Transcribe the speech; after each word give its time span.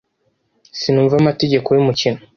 Sinumva 0.79 1.13
amategeko 1.17 1.67
yumukino. 1.75 2.19